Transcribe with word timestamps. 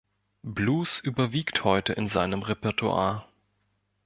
Blues 0.41 0.99
überwiegt 0.99 1.63
heute 1.63 1.93
in 1.93 2.07
seinem 2.07 2.41
Repertoire. 2.41 3.23